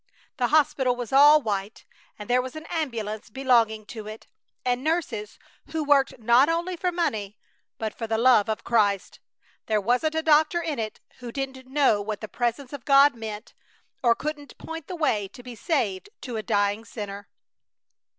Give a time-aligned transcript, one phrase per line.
[0.37, 1.85] The hospital was all white,
[2.17, 4.25] and there was an ambulance belonging to it,
[4.65, 7.37] and nurses who worked not only for money,
[7.77, 9.19] but for the love of Christ.
[9.67, 13.53] There wasn't a doctor in it who didn't know what the Presence of God meant,
[14.01, 17.27] or couldn't point the way to be saved to a dying sinner.